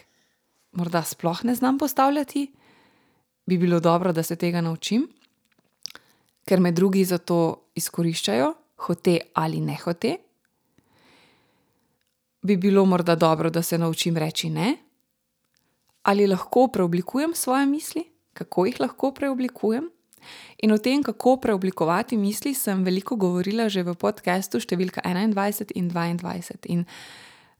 morda 0.71 1.03
sploh 1.03 1.43
ne 1.43 1.55
znam 1.55 1.77
postavljati, 1.77 2.51
bi 3.45 3.57
bilo 3.57 3.79
dobro, 3.79 4.13
da 4.13 4.23
se 4.23 4.35
tega 4.35 4.61
naučim, 4.61 5.07
ker 6.45 6.59
me 6.59 6.71
drugi 6.71 7.05
za 7.05 7.17
to 7.17 7.69
izkoriščajo, 7.75 8.53
hote 8.77 9.19
ali 9.33 9.59
ne 9.59 9.77
hote. 9.83 10.15
Bi 12.41 12.57
bilo 12.57 12.85
morda 12.85 13.15
dobro, 13.15 13.49
da 13.49 13.61
se 13.61 13.77
naučim 13.77 14.17
reči 14.17 14.49
ne, 14.49 14.77
ali 16.03 16.27
lahko 16.27 16.67
preoblikujem 16.67 17.35
svoje 17.35 17.65
misli, 17.65 18.03
kako 18.33 18.65
jih 18.65 18.79
lahko 18.79 19.11
preoblikujem. 19.11 19.89
In 20.63 20.71
o 20.71 20.77
tem, 20.77 21.03
kako 21.03 21.37
preoblikovati 21.37 22.17
misli, 22.17 22.53
sem 22.53 22.83
veliko 22.83 23.15
govorila 23.15 23.69
že 23.69 23.83
v 23.83 23.95
podkastu 23.95 24.59
številka 24.59 25.01
21 25.03 25.75
in 25.75 25.89
22. 25.91 26.71
In 26.71 26.85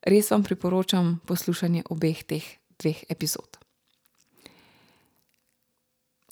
res 0.04 0.32
vam 0.32 0.44
priporočam 0.44 1.20
poslušanje 1.26 1.84
obeh 1.90 2.24
teh 2.24 2.46
dveh 2.80 3.04
epizod. 3.10 3.60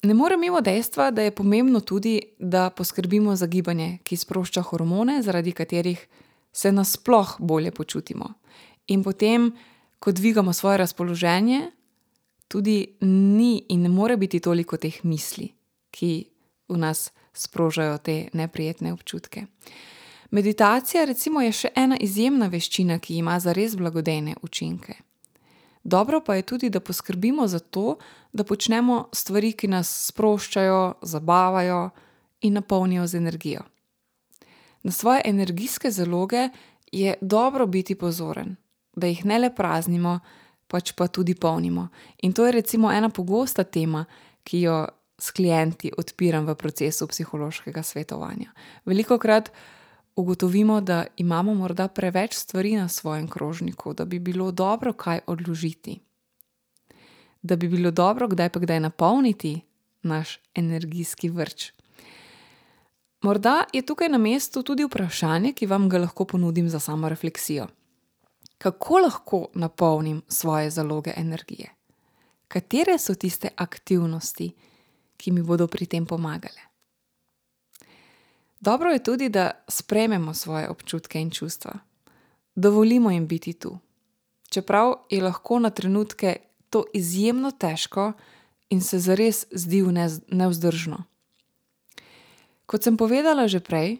Ne 0.02 0.14
morem 0.14 0.40
mimo 0.40 0.60
dejstva, 0.60 1.10
da 1.10 1.22
je 1.22 1.30
pomembno 1.30 1.80
tudi, 1.80 2.20
da 2.38 2.70
poskrbimo 2.70 3.36
za 3.36 3.46
gibanje, 3.46 3.98
ki 4.02 4.16
sprošča 4.16 4.62
hormone, 4.62 5.22
zaradi 5.22 5.52
katerih 5.52 6.00
se 6.52 6.72
nasploh 6.72 7.36
bolje 7.38 7.70
počutimo. 7.70 8.34
In 8.86 9.04
potem, 9.04 9.52
ko 9.98 10.12
dvigamo 10.12 10.52
svoje 10.52 10.82
razpoloženje, 10.82 11.70
tudi 12.48 12.96
ni 13.00 13.64
in 13.68 13.82
ne 13.82 13.88
more 13.88 14.16
biti 14.16 14.40
toliko 14.40 14.76
teh 14.76 15.04
misli 15.04 15.52
ki 15.92 16.12
v 16.68 16.80
nas 16.80 17.10
sprožajo 17.32 17.98
te 17.98 18.28
neprijetne 18.32 18.92
občutke. 18.92 19.46
Meditacija, 20.32 21.04
recimo, 21.04 21.42
je 21.44 21.52
še 21.52 21.70
ena 21.76 21.96
izjemna 22.00 22.48
veščina, 22.48 22.96
ki 22.98 23.20
ima 23.20 23.36
za 23.40 23.52
res 23.52 23.76
blagodejne 23.76 24.38
učinke. 24.42 24.96
Dobro 25.84 26.22
pa 26.24 26.38
je 26.38 26.46
tudi, 26.48 26.70
da 26.70 26.80
poskrbimo 26.80 27.46
za 27.48 27.58
to, 27.58 27.98
da 28.32 28.44
počnemo 28.44 29.08
stvari, 29.12 29.52
ki 29.52 29.68
nas 29.68 29.90
sproščajo, 30.08 30.94
zabavajo 31.02 31.90
in 32.48 32.56
napolnijo 32.56 33.06
z 33.06 33.20
energijo. 33.20 33.66
Na 34.82 34.92
svoje 34.92 35.20
energijske 35.24 35.90
zaloge 35.90 36.48
je 36.92 37.14
dobro 37.20 37.66
biti 37.66 37.94
pozoren, 37.94 38.56
da 38.96 39.06
jih 39.06 39.24
ne 39.24 39.38
le 39.38 39.54
praznimo, 39.54 40.18
pač 40.66 40.92
pa 40.96 41.06
tudi 41.08 41.34
polnimo. 41.34 41.88
In 42.22 42.32
to 42.32 42.46
je 42.46 42.52
recimo 42.52 42.92
ena 42.92 43.08
pogosta 43.08 43.64
tema, 43.64 44.04
ki 44.44 44.60
jo 44.60 44.86
s 45.22 45.30
klienti 45.30 45.92
odpiram 45.98 46.46
v 46.46 46.54
procesu 46.58 47.06
psihološkega 47.06 47.82
svetovanja. 47.82 48.50
Veliko 48.84 49.18
krat 49.18 49.52
ugotovimo, 50.16 50.80
da 50.80 51.04
imamo 51.16 51.54
morda 51.54 51.88
preveč 51.88 52.34
stvari 52.34 52.76
na 52.76 52.88
svojem 52.88 53.28
krožniku, 53.28 53.94
da 53.94 54.04
bi 54.04 54.18
bilo 54.18 54.50
dobro 54.50 54.92
kaj 54.92 55.20
odložiti. 55.26 56.00
Da 57.42 57.56
bi 57.56 57.68
bilo 57.68 57.90
dobro 57.90 58.28
kdaj 58.28 58.48
pa 58.48 58.60
kdaj 58.60 58.80
napolniti 58.80 59.60
naš 60.02 60.40
energijski 60.54 61.30
vrč. 61.30 61.70
Morda 63.22 63.64
je 63.72 63.86
tukaj 63.86 64.08
na 64.08 64.18
mestu 64.18 64.62
tudi 64.62 64.84
vprašanje, 64.84 65.52
ki 65.52 65.66
vam 65.66 65.88
ga 65.88 65.98
lahko 65.98 66.24
ponudim 66.24 66.68
za 66.68 66.80
samo 66.80 67.08
refleksijo. 67.08 67.68
Kako 68.58 68.98
lahko 68.98 69.46
napolnim 69.54 70.22
svoje 70.28 70.70
zaloge 70.70 71.12
energije? 71.16 71.70
Katere 72.48 72.98
so 72.98 73.14
tiste 73.14 73.48
aktivnosti, 73.56 74.50
ki 74.50 74.71
mi 75.30 75.42
bodo 75.42 75.66
pri 75.66 75.86
tem 75.86 76.06
pomagale. 76.06 76.72
Dobro 78.60 78.90
je 78.90 79.02
tudi, 79.02 79.28
da 79.28 79.50
sprejmemo 79.68 80.34
svoje 80.34 80.68
občutke 80.68 81.20
in 81.20 81.30
čustva. 81.30 81.78
Dovolimo 82.54 83.10
jim 83.10 83.26
biti 83.26 83.52
tu. 83.52 83.78
Čeprav 84.50 84.94
je 85.10 85.22
lahko 85.22 85.58
na 85.58 85.70
trenutke 85.70 86.36
to 86.70 86.84
izjemno 86.94 87.50
težko 87.50 88.12
in 88.70 88.80
se 88.80 88.98
zares 88.98 89.46
zdi 89.50 89.82
nevzdržno. 90.28 91.04
Kot 92.66 92.82
sem 92.82 92.96
povedala 92.96 93.48
že 93.48 93.60
prej, 93.60 93.98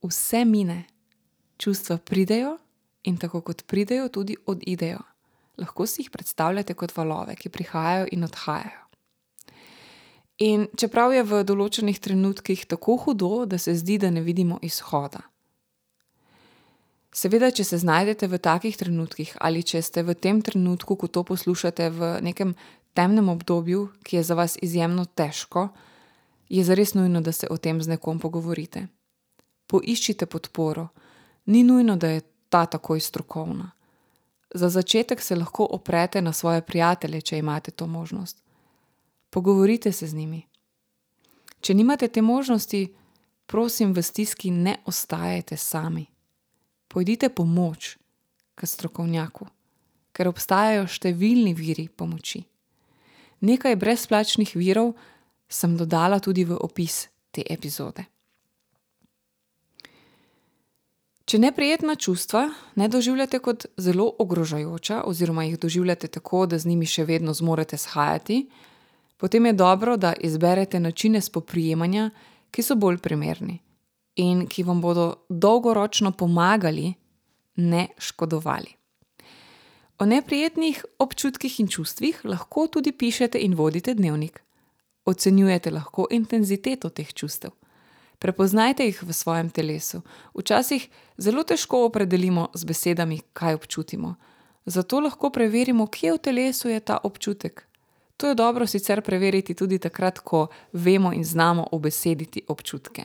vse 0.00 0.44
mine, 0.44 0.84
čustva 1.56 1.98
pridejo 1.98 2.56
in 3.02 3.16
tako 3.16 3.40
kot 3.40 3.66
pridejo, 3.66 4.08
tudi 4.08 4.36
odidejo. 4.46 5.00
Lahko 5.58 5.86
si 5.86 6.02
jih 6.02 6.10
predstavljate 6.10 6.74
kot 6.74 6.96
valove, 6.96 7.36
ki 7.36 7.48
prihajajo 7.48 8.06
in 8.12 8.24
odhajajo. 8.24 8.87
In 10.38 10.68
čeprav 10.78 11.12
je 11.16 11.24
v 11.26 11.42
določenih 11.42 11.98
trenutkih 11.98 12.62
tako 12.70 12.94
hudo, 13.02 13.42
da 13.46 13.58
se 13.58 13.74
zdi, 13.74 13.98
da 13.98 14.10
ne 14.10 14.22
vidimo 14.22 14.60
izhoda. 14.62 15.24
Seveda, 17.10 17.48
če 17.50 17.64
se 17.64 17.80
znajdete 17.82 18.28
v 18.30 18.38
takih 18.38 18.76
trenutkih 18.78 19.32
ali 19.42 19.64
če 19.66 19.82
ste 19.82 20.04
v 20.06 20.14
tem 20.14 20.42
trenutku, 20.44 20.94
ko 20.94 21.08
to 21.10 21.24
poslušate, 21.26 21.90
v 21.90 22.10
nekem 22.22 22.54
temnem 22.94 23.28
obdobju, 23.32 23.88
ki 24.06 24.20
je 24.20 24.22
za 24.22 24.36
vas 24.38 24.54
izjemno 24.62 25.08
težko, 25.18 25.68
je 26.48 26.62
zares 26.64 26.94
nujno, 26.94 27.20
da 27.20 27.32
se 27.32 27.48
o 27.50 27.56
tem 27.58 27.82
z 27.82 27.96
nekom 27.96 28.20
pogovorite. 28.22 28.86
Poiščite 29.66 30.26
podporo, 30.30 30.88
ni 31.46 31.64
nujno, 31.66 31.96
da 31.96 32.14
je 32.14 32.22
ta 32.48 32.66
takoj 32.66 33.00
strokovna. 33.00 33.72
Za 34.54 34.68
začetek 34.72 35.20
se 35.20 35.36
lahko 35.36 35.66
oprete 35.66 36.22
na 36.22 36.32
svoje 36.32 36.62
prijatelje, 36.62 37.20
če 37.20 37.38
imate 37.38 37.70
to 37.70 37.86
možnost. 37.86 38.38
Pogovorite 39.30 39.92
se 39.92 40.06
z 40.06 40.14
njimi. 40.14 40.42
Če 41.60 41.74
nimate 41.74 42.08
te 42.08 42.22
možnosti, 42.22 42.94
prosim, 43.46 43.92
v 43.92 44.02
stiski 44.02 44.50
ne 44.50 44.76
ostajajte 44.86 45.56
sami. 45.56 46.06
Pojdite 46.88 47.28
pomoč 47.28 47.96
k 48.54 48.66
strokovnjaku, 48.66 49.46
ker 50.12 50.28
obstajajo 50.28 50.86
številni 50.88 51.54
viri 51.54 51.88
pomoči. 51.88 52.44
Nekaj 53.40 53.76
brezplačnih 53.76 54.54
virov 54.56 54.94
sem 55.48 55.76
dodala 55.76 56.18
tudi 56.20 56.44
v 56.44 56.56
opis 56.58 57.06
te 57.30 57.44
epizode. 57.46 58.06
Če 61.28 61.36
neprijetna 61.38 61.94
čustva 62.00 62.46
ne 62.80 62.88
doživljate 62.88 63.38
kot 63.44 63.66
zelo 63.76 64.06
ogrožajoča, 64.18 65.02
oziroma 65.04 65.44
jih 65.44 65.58
doživljate 65.60 66.08
tako, 66.08 66.46
da 66.48 66.56
z 66.58 66.72
njimi 66.72 66.88
še 66.88 67.04
vedno 67.04 67.34
zmorete 67.36 67.76
shajati, 67.76 68.46
potem 69.18 69.46
je 69.46 69.52
dobro, 69.52 69.96
da 69.96 70.14
izberete 70.20 70.80
načine 70.80 71.20
spoprijemanja, 71.20 72.10
ki 72.50 72.62
so 72.62 72.74
bolj 72.74 72.98
primerni 72.98 73.58
in 74.16 74.46
ki 74.46 74.62
vam 74.62 74.80
bodo 74.80 75.26
dolgoročno 75.28 76.12
pomagali, 76.12 76.94
ne 77.56 77.88
škodovali. 77.98 78.74
O 79.98 80.06
neprijetnih 80.06 80.84
občutkih 80.98 81.60
in 81.60 81.68
čustvih 81.68 82.20
lahko 82.24 82.66
tudi 82.66 82.92
pišete 82.92 83.38
in 83.38 83.54
vodite 83.54 83.94
dnevnik. 83.94 84.42
Ocenjujete 85.04 85.70
lahko 85.70 86.06
intenziteto 86.10 86.88
teh 86.88 87.14
čustev. 87.14 87.50
Prepoznajte 88.18 88.84
jih 88.84 89.02
v 89.02 89.12
svojem 89.12 89.50
telesu. 89.50 90.02
Včasih 90.34 90.88
zelo 91.18 91.42
težko 91.42 91.84
opredelimo 91.86 92.48
z 92.54 92.64
besedami, 92.64 93.20
kaj 93.32 93.54
občutimo. 93.54 94.14
Zato 94.66 95.00
lahko 95.00 95.30
preverimo, 95.30 95.86
kje 95.86 96.12
v 96.12 96.18
telesu 96.18 96.68
je 96.68 96.80
ta 96.80 96.98
občutek. 97.02 97.67
To 98.18 98.28
je 98.28 98.34
dobro 98.34 98.66
sicer 98.66 99.00
preveriti 99.02 99.54
tudi 99.54 99.78
takrat, 99.78 100.18
ko 100.18 100.46
vemo 100.72 101.12
in 101.12 101.24
znamo 101.24 101.66
obesediti 101.72 102.42
občutke. 102.48 103.04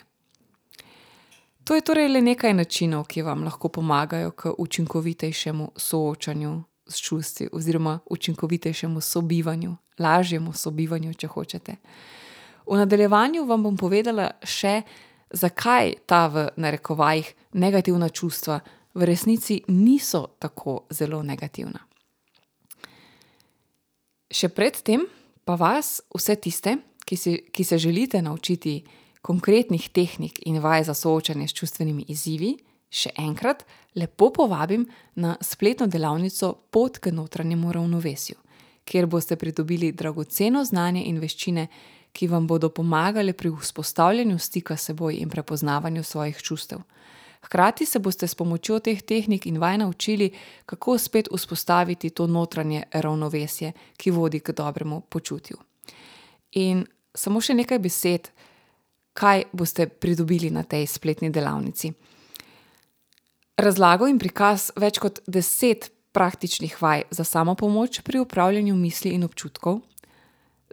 To 1.64 1.76
je 1.76 1.82
torej 1.82 2.10
le 2.10 2.22
nekaj 2.22 2.54
načinov, 2.54 3.06
ki 3.08 3.22
vam 3.22 3.44
lahko 3.44 3.70
pomagajo 3.70 4.32
k 4.32 4.52
učinkovitejšemu 4.58 5.72
soočanju 5.76 6.64
s 6.88 7.00
čustvi, 7.00 7.48
oziroma 7.52 8.00
učinkovitejšemu 8.10 9.02
sobivanju, 9.02 9.76
lažjemu 10.00 10.54
sobivanju, 10.54 11.14
če 11.14 11.28
hočete. 11.28 11.76
V 12.66 12.78
nadaljevanju 12.78 13.46
vam 13.46 13.64
bom 13.64 13.78
povedala 13.78 14.32
še, 14.44 14.82
zakaj 15.30 15.94
ta 16.06 16.28
v 16.28 16.50
narekovajih 16.58 17.34
negativna 17.54 18.10
čustva 18.10 18.60
v 18.94 19.06
resnici 19.06 19.62
niso 19.68 20.28
tako 20.40 20.84
zelo 20.90 21.24
negativna. 21.24 21.80
Še 24.34 24.50
predtem 24.50 25.06
pa 25.46 25.56
vas, 25.60 26.00
vse 26.10 26.36
tiste, 26.42 26.78
ki, 27.06 27.18
si, 27.20 27.34
ki 27.54 27.64
se 27.64 27.78
želite 27.78 28.22
naučiti 28.22 28.82
konkretnih 29.22 29.90
tehnik 29.90 30.40
in 30.48 30.60
vaj 30.60 30.84
za 30.90 30.94
soočanje 30.94 31.48
s 31.48 31.54
čustvenimi 31.54 32.06
izzivi, 32.10 32.56
še 32.90 33.14
enkrat 33.18 33.64
lepo 33.96 34.32
povabim 34.34 34.86
na 35.16 35.36
spletno 35.42 35.88
delavnico 35.88 36.54
Pot 36.72 36.98
k 36.98 37.14
notranjemu 37.14 37.72
ravnovesju, 37.74 38.36
kjer 38.86 39.06
boste 39.08 39.38
pridobili 39.38 39.92
dragoceno 39.92 40.64
znanje 40.66 41.06
in 41.06 41.22
veščine, 41.22 41.68
ki 42.14 42.28
vam 42.30 42.48
bodo 42.48 42.70
pomagale 42.70 43.34
pri 43.34 43.50
vzpostavljanju 43.62 44.40
stika 44.40 44.78
s 44.78 44.90
seboj 44.90 45.18
in 45.22 45.30
prepoznavanju 45.30 46.04
svojih 46.04 46.42
čustev. 46.42 46.82
Hkrati 47.44 47.86
se 47.86 48.00
boste 48.00 48.28
s 48.28 48.36
pomočjo 48.36 48.80
teh 48.80 49.02
tehnik 49.02 49.46
in 49.46 49.58
vaj 49.60 49.78
naučili, 49.78 50.32
kako 50.66 50.98
spet 50.98 51.28
vzpostaviti 51.32 52.10
to 52.10 52.28
notranje 52.28 52.84
ravnovesje, 52.92 53.72
ki 53.98 54.12
vodi 54.12 54.40
k 54.40 54.56
dobremu 54.56 55.02
počutju. 55.02 55.58
In 56.52 56.86
samo 57.16 57.42
še 57.42 57.54
nekaj 57.54 57.80
besed, 57.80 58.30
kaj 59.14 59.44
boste 59.52 59.88
pridobili 59.88 60.50
na 60.50 60.64
tej 60.64 60.88
spletni 60.88 61.30
delavnici. 61.30 61.92
Razlago 63.58 64.08
in 64.10 64.18
prikaz 64.20 64.72
več 64.80 64.98
kot 64.98 65.20
deset 65.28 65.92
praktičnih 66.14 66.80
vaj 66.82 67.04
za 67.12 67.24
samo 67.24 67.56
pomoč 67.56 68.02
pri 68.02 68.24
upravljanju 68.24 68.76
misli 68.76 69.12
in 69.14 69.24
občutkov, 69.24 69.82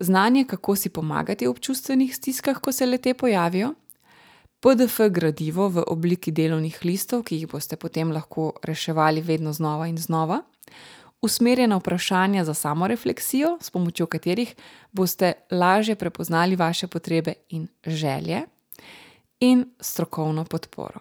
znanje, 0.01 0.45
kako 0.45 0.77
si 0.77 0.89
pomagati 0.89 1.47
v 1.47 1.51
občutvenih 1.51 2.17
stiskah, 2.17 2.61
ko 2.61 2.73
se 2.73 2.87
le 2.87 2.99
te 2.99 3.15
pojavijo, 3.15 3.75
PDF 4.61 5.01
gradivo 5.11 5.69
v 5.69 5.83
obliki 5.89 6.33
delovnih 6.33 6.83
listov, 6.85 7.23
ki 7.25 7.39
jih 7.39 7.49
boste 7.49 7.77
potem 7.81 8.13
lahko 8.13 8.53
reševali 8.63 9.23
vedno 9.25 9.53
znova 9.57 9.87
in 9.89 9.97
znova, 9.97 10.43
usmerjena 11.23 11.79
vprašanja 11.81 12.45
za 12.45 12.55
samorefleksijo, 12.55 13.57
s 13.61 13.71
pomočjo 13.71 14.07
katerih 14.07 14.55
boste 14.93 15.33
lažje 15.51 15.97
prepoznali 15.97 16.57
vaše 16.57 16.87
potrebe 16.87 17.35
in 17.49 17.69
želje, 17.87 18.43
in 19.41 19.65
strokovno 19.81 20.45
podporo. 20.45 21.01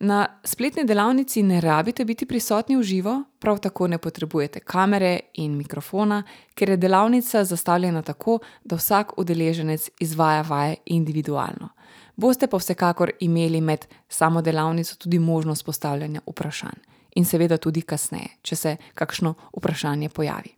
Na 0.00 0.26
spletni 0.44 0.84
delavnici 0.84 1.42
ne 1.42 1.60
rabite 1.60 2.04
biti 2.04 2.26
prisotni 2.26 2.76
v 2.76 2.82
živo, 2.82 3.22
prav 3.38 3.58
tako 3.58 3.86
ne 3.86 3.98
potrebujete 3.98 4.60
kamere 4.60 5.18
in 5.34 5.56
mikrofona, 5.56 6.22
ker 6.54 6.70
je 6.70 6.76
delavnica 6.76 7.44
zastavljena 7.44 8.02
tako, 8.02 8.38
da 8.64 8.76
vsak 8.76 9.18
udeleženec 9.18 9.90
izvaja 10.00 10.42
vaje 10.42 10.76
individualno. 10.86 11.68
Boste 12.18 12.50
pa 12.50 12.58
vsekakor 12.58 13.12
imeli 13.20 13.60
med 13.60 13.86
samo 14.08 14.42
delavnico 14.42 14.96
tudi 14.98 15.18
možnost 15.18 15.64
postavljanja 15.64 16.20
vprašanj 16.26 16.78
in 17.16 17.24
seveda 17.24 17.56
tudi 17.56 17.82
kasneje, 17.82 18.28
če 18.42 18.56
se 18.56 18.76
kakšno 18.94 19.34
vprašanje 19.56 20.08
pojavi. 20.08 20.54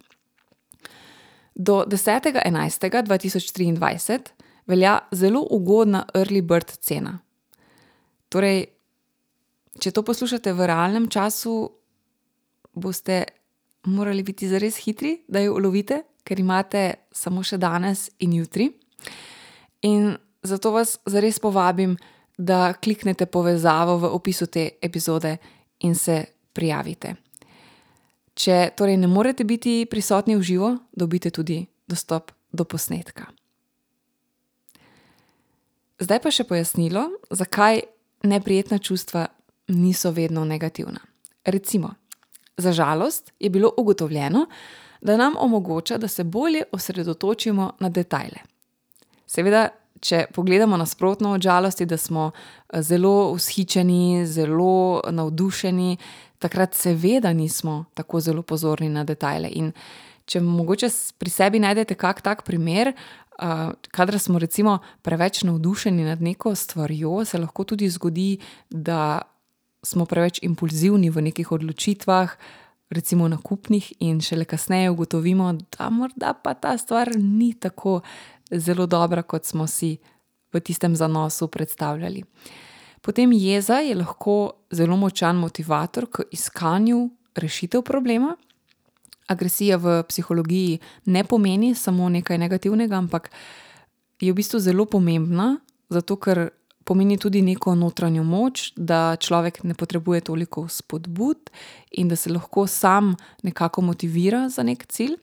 Do 1.54 1.84
10.11.2023 1.86 4.20
velja 4.66 4.98
zelo 5.12 5.46
ugodna 5.50 6.06
early 6.14 6.42
bird 6.42 6.70
cena. 6.80 7.18
Torej, 8.28 8.66
če 9.80 9.90
to 9.90 10.02
poslušate 10.06 10.52
v 10.56 10.66
realnem 10.70 11.08
času, 11.10 11.70
boste 12.72 13.24
morali 13.90 14.22
biti 14.22 14.48
zares 14.48 14.76
hitri, 14.84 15.18
da 15.28 15.40
jo 15.44 15.54
ulovite, 15.58 16.02
ker 16.24 16.40
imate 16.40 16.94
samo 17.12 17.42
še 17.44 17.58
danes 17.58 18.10
in 18.24 18.32
jutri. 18.38 18.70
In 19.88 20.14
zato 20.42 20.70
vas 20.70 20.98
zares 21.06 21.38
povabim, 21.38 21.96
da 22.38 22.72
kliknete 22.72 23.26
povezavo 23.26 23.98
v 23.98 24.12
opisu 24.14 24.46
te 24.46 24.70
epizode 24.82 25.36
in 25.80 25.94
se 25.94 26.24
prijavite. 26.52 27.14
Če 28.34 28.70
torej 28.76 28.96
ne 28.96 29.10
morete 29.10 29.44
biti 29.44 29.84
prisotni 29.90 30.36
v 30.36 30.42
živo, 30.42 30.70
dobite 30.92 31.30
tudi 31.30 31.66
dostop 31.88 32.32
do 32.52 32.64
posnetka. 32.64 33.26
Zdaj 36.00 36.20
pa 36.24 36.32
še 36.32 36.46
pojasnilo, 36.48 37.10
zakaj 37.28 37.82
neprijetna 38.24 38.78
čustva 38.78 39.26
niso 39.68 40.10
vedno 40.16 40.44
negativna. 40.48 41.00
Recimo, 41.44 41.92
za 42.56 42.72
žalost 42.72 43.32
je 43.40 43.50
bilo 43.50 43.74
ugotovljeno, 43.76 44.46
da 45.00 45.16
nam 45.16 45.36
omogoča, 45.38 45.98
da 45.98 46.08
se 46.08 46.24
bolje 46.24 46.62
osredotočimo 46.72 47.72
na 47.80 47.88
detajle. 47.88 48.40
Seveda, 49.26 49.68
če 50.00 50.24
pogledamo 50.34 50.76
nasprotno 50.76 51.34
od 51.36 51.42
žalosti, 51.42 51.86
da 51.86 51.96
smo 51.96 52.30
eh, 52.32 52.82
zelo 52.82 53.32
vzhičeni, 53.32 54.26
zelo 54.26 55.00
navdušeni, 55.10 55.96
takrat 56.38 56.74
seveda 56.74 57.32
nismo 57.32 57.84
tako 57.94 58.20
zelo 58.20 58.42
pozorni 58.42 58.88
na 58.88 59.04
detajle. 59.04 59.50
In 59.52 59.72
če 60.24 60.40
mogoče 60.40 60.88
pri 61.18 61.30
sebi 61.30 61.60
najdete 61.60 61.94
kak 61.94 62.22
tak 62.22 62.44
primer, 62.44 62.94
Uh, 63.40 63.72
kadar 63.88 64.18
smo 64.20 64.38
recimo 64.38 64.78
preveč 65.02 65.42
navdušeni 65.48 66.04
nad 66.04 66.20
neko 66.20 66.50
stvarjo, 66.54 67.24
se 67.24 67.38
lahko 67.38 67.64
tudi 67.64 67.88
zgodi, 67.88 68.38
da 68.70 69.22
smo 69.82 70.04
preveč 70.04 70.42
impulzivni 70.42 71.08
v 71.10 71.22
nekih 71.22 71.52
odločitvah, 71.52 72.34
recimo 72.90 73.28
nakupnih, 73.28 73.92
in 74.00 74.20
šele 74.20 74.44
kasneje 74.44 74.90
ugotovimo, 74.90 75.52
da 75.78 75.90
morda 75.90 76.34
pa 76.34 76.54
ta 76.54 76.78
stvar 76.78 77.10
ni 77.16 77.54
tako 77.54 78.00
zelo 78.50 78.86
dobra, 78.86 79.22
kot 79.22 79.44
smo 79.44 79.66
si 79.66 79.98
v 80.52 80.60
tistem 80.60 80.96
zanosu 80.96 81.48
predstavljali. 81.48 82.24
Potem 83.00 83.32
jeza 83.32 83.80
je 83.80 83.94
lahko 83.94 84.52
zelo 84.70 84.96
močan 84.96 85.36
motivator 85.36 86.06
k 86.10 86.26
iskanju 86.30 87.10
rešitev 87.34 87.82
problema. 87.82 88.36
Agresija 89.26 89.76
v 89.76 90.02
psihologiji 90.08 90.78
ne 91.04 91.24
pomeni 91.24 91.74
samo 91.74 92.08
nekaj 92.08 92.38
negativnega, 92.38 92.96
ampak 92.96 93.30
je 94.20 94.32
v 94.32 94.36
bistvu 94.36 94.58
zelo 94.60 94.84
pomembna, 94.84 95.56
zato 95.88 96.16
ker 96.16 96.50
pomeni 96.84 97.18
tudi 97.18 97.42
neko 97.42 97.74
notranjo 97.74 98.24
moč, 98.24 98.72
da 98.76 99.16
človek 99.16 99.62
ne 99.64 99.74
potrebuje 99.74 100.20
toliko 100.20 100.68
spodbud 100.68 101.50
in 101.90 102.08
da 102.08 102.16
se 102.16 102.32
lahko 102.32 102.66
sam 102.66 103.14
nekako 103.42 103.82
motivira 103.82 104.48
za 104.48 104.62
nek 104.62 104.86
cilj. 104.86 105.16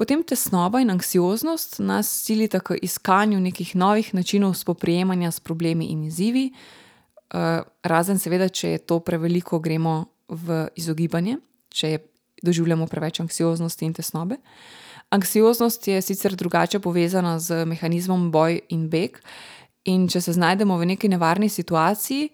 Potem 0.00 0.22
tesnoba 0.24 0.80
in 0.80 0.88
anksioznost 0.88 1.74
nas 1.84 2.08
silita 2.08 2.60
k 2.64 2.78
iskanju 2.82 3.40
nekih 3.40 3.74
novih 3.76 4.14
načinov 4.16 4.54
spoprijemanja 4.56 5.30
s 5.30 5.40
problemi 5.40 5.90
in 5.92 6.04
izzivi, 6.04 6.46
eh, 6.48 7.60
razen 7.82 8.18
seveda, 8.18 8.48
če 8.48 8.68
je 8.68 8.78
to 8.78 9.00
preveliko, 9.00 9.58
gremo 9.58 10.06
v 10.28 10.68
izogibanje, 10.74 11.36
če 11.68 11.98
doživljamo 12.42 12.86
preveč 12.86 13.20
anksioznosti 13.20 13.84
in 13.84 13.92
tesnobe. 13.92 14.38
Anksioznost 15.10 15.88
je 15.88 16.00
sicer 16.02 16.32
drugače 16.32 16.80
povezana 16.80 17.38
z 17.38 17.66
mehanizmom 17.66 18.30
boj 18.30 18.60
in 18.68 18.88
beg, 18.88 19.20
in 19.84 20.08
če 20.08 20.20
se 20.20 20.32
znajdemo 20.32 20.78
v 20.78 20.86
neki 20.94 21.08
nevarni 21.08 21.48
situaciji, 21.48 22.30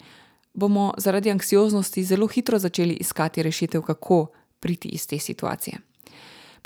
bomo 0.53 0.93
zaradi 0.97 1.35
anksioznosti 1.35 2.03
zelo 2.03 2.27
hitro 2.27 2.59
začeli 2.59 2.93
iskati 2.93 3.43
rešitev, 3.43 3.81
kako 3.81 4.27
priti 4.59 4.87
iz 4.87 5.07
te 5.07 5.19
situacije. 5.19 5.86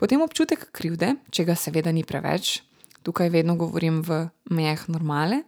Potem 0.02 0.18
občutek 0.26 0.64
krivde, 0.74 1.14
če 1.30 1.44
ga 1.46 1.54
seveda 1.54 1.92
ni 1.94 2.02
preveč, 2.02 2.64
tukaj 3.06 3.30
vedno 3.30 3.54
govorim 3.54 4.00
v 4.02 4.24
mejah 4.50 4.88
normale. 4.90 5.44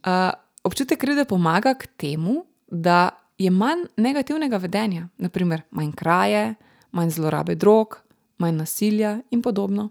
Uh, 0.00 0.32
občutek 0.64 0.96
krivde 0.96 1.26
pomaga 1.28 1.74
k 1.76 1.84
temu, 2.00 2.46
da 2.72 3.12
je 3.36 3.52
manj 3.52 3.84
negativnega 4.00 4.56
vedenja, 4.56 5.10
naprimer 5.20 5.66
manj 5.76 5.92
kraje, 5.92 6.54
manj 6.96 7.12
zlorabe 7.18 7.58
drog, 7.60 8.00
manj 8.40 8.56
nasilja 8.56 9.18
in 9.28 9.44
podobno. 9.44 9.90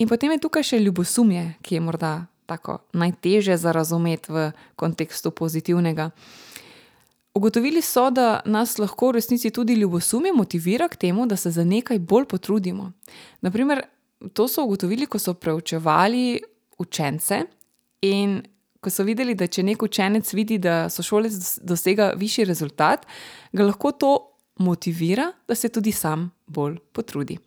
In 0.00 0.08
potem 0.08 0.32
je 0.32 0.40
tukaj 0.40 0.64
še 0.72 0.80
ljubosumje, 0.80 1.60
ki 1.60 1.76
je 1.76 1.84
morda 1.84 2.14
tako 2.48 2.80
najtežje 2.96 3.60
za 3.60 3.76
razumeti 3.76 4.32
v 4.32 4.50
kontekstu 4.80 5.36
pozitivnega. 5.36 6.08
Ugotovili 7.34 7.82
so, 7.82 8.10
da 8.10 8.40
nas 8.44 8.78
lahko 8.78 9.08
v 9.08 9.12
resnici 9.20 9.50
tudi 9.50 9.74
ljubosumje 9.74 10.32
motivira 10.32 10.88
k 10.88 10.96
temu, 10.96 11.26
da 11.26 11.36
se 11.36 11.50
za 11.50 11.64
nekaj 11.64 11.98
bolj 11.98 12.24
potrudimo. 12.24 12.92
Naprimer, 13.40 13.82
to 14.32 14.48
so 14.48 14.64
ugotovili, 14.64 15.06
ko 15.06 15.18
so 15.18 15.34
preučevali 15.34 16.42
učence 16.78 17.42
in 18.02 18.42
ko 18.80 18.90
so 18.90 19.04
videli, 19.04 19.34
da 19.34 19.46
če 19.46 19.62
nek 19.62 19.82
učenec 19.82 20.32
vidi, 20.34 20.58
da 20.58 20.88
so 20.90 21.04
šolec 21.06 21.60
dosega 21.62 22.12
višji 22.16 22.44
rezultat, 22.48 23.06
ga 23.52 23.66
lahko 23.68 23.92
to 23.92 24.10
motivira, 24.58 25.30
da 25.48 25.54
se 25.54 25.68
tudi 25.68 25.92
sam 25.92 26.30
bolj 26.46 26.80
potrudi. 26.92 27.38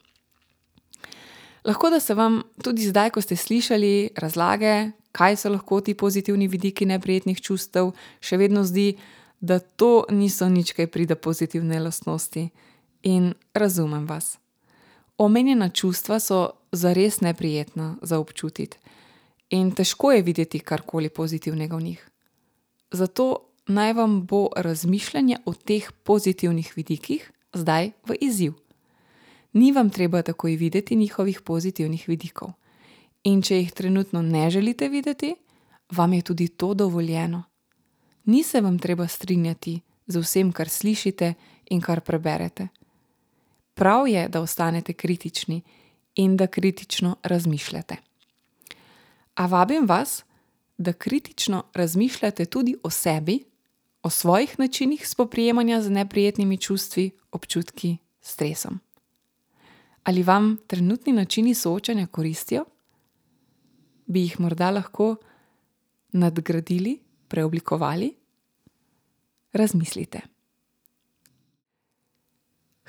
Lahko 1.65 1.89
da 1.89 1.99
se 1.99 2.13
vam 2.13 2.41
tudi 2.63 2.87
zdaj, 2.87 3.09
ko 3.09 3.21
ste 3.21 3.35
slišali 3.35 4.13
razlage, 4.15 4.93
kaj 5.11 5.35
so 5.41 5.51
lahko 5.51 5.81
ti 5.81 5.93
pozitivni 5.93 6.47
vidiki 6.47 6.85
neprijetnih 6.85 7.41
čustev, 7.41 7.91
še 8.21 8.39
vedno 8.39 8.63
zdi, 8.63 8.93
da 8.93 9.21
to 9.59 10.05
niso 10.09 10.49
nič, 10.49 10.71
kaj 10.73 10.87
pride 10.87 11.15
pozitivne 11.15 11.79
lastnosti. 11.79 12.49
In 13.03 13.33
razumem 13.53 14.07
vas. 14.07 14.37
Omenjena 15.17 15.69
čustva 15.69 16.19
so 16.19 16.49
zares 16.71 17.21
neprijetna 17.21 17.95
za 18.01 18.19
občutiti, 18.19 18.77
in 19.49 19.71
težko 19.71 20.11
je 20.11 20.21
videti 20.21 20.59
karkoli 20.59 21.09
pozitivnega 21.09 21.75
v 21.75 21.81
njih. 21.81 22.09
Zato 22.91 23.53
naj 23.67 23.93
vam 23.93 24.25
bo 24.25 24.49
razmišljanje 24.55 25.37
o 25.45 25.53
teh 25.53 25.91
pozitivnih 26.03 26.73
vidikih 26.75 27.31
zdaj 27.53 27.91
v 28.07 28.15
izziv. 28.21 28.53
Ni 29.53 29.71
vam 29.71 29.89
treba 29.89 30.21
takoj 30.21 30.55
videti 30.55 30.95
njihovih 30.95 31.41
pozitivnih 31.41 32.07
vidikov. 32.07 32.53
In 33.23 33.41
če 33.41 33.57
jih 33.57 33.71
trenutno 33.71 34.21
ne 34.21 34.49
želite 34.49 34.89
videti, 34.89 35.35
vam 35.91 36.13
je 36.13 36.21
tudi 36.21 36.47
to 36.47 36.73
dovoljeno. 36.73 37.43
Ni 38.25 38.43
se 38.43 38.61
vam 38.61 38.79
treba 38.79 39.07
strinjati 39.07 39.81
z 40.07 40.17
vsem, 40.17 40.51
kar 40.51 40.69
slišite 40.69 41.33
in 41.69 41.81
kar 41.81 42.01
preberete. 42.01 42.67
Prav 43.73 44.07
je, 44.07 44.27
da 44.27 44.41
ostanete 44.41 44.93
kritični 44.93 45.61
in 46.15 46.37
da 46.37 46.47
kritično 46.47 47.15
razmišljate. 47.23 47.95
A 49.35 49.45
vabim 49.45 49.87
vas, 49.87 50.23
da 50.77 50.93
kritično 50.93 51.63
razmišljate 51.73 52.45
tudi 52.45 52.75
o 52.83 52.89
sebi 52.89 53.43
o 54.03 54.09
svojih 54.09 54.59
načinih 54.59 55.09
spoprijemanja 55.09 55.81
z 55.81 55.89
neprijetnimi 55.89 56.57
čustvi, 56.57 57.11
občutki, 57.31 57.97
stresom. 58.21 58.79
Ali 60.03 60.23
vam 60.23 60.57
trenutni 60.67 61.13
načini 61.13 61.53
soočanja 61.55 62.07
koristijo? 62.07 62.65
Bi 64.05 64.21
jih 64.21 64.39
morda 64.39 64.71
lahko 64.71 65.15
nadgradili, 66.11 66.99
preoblikovali? 67.33 68.11
Razmislite. 69.53 70.21